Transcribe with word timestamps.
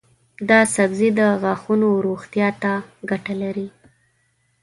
دا 0.49 0.59
سبزی 0.75 1.09
د 1.19 1.21
غاښونو 1.41 1.89
روغتیا 2.07 2.49
ته 2.61 2.73
ګټه 3.09 3.33
لري. 3.41 3.67